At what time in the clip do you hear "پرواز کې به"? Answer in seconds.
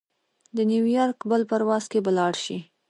1.49-2.11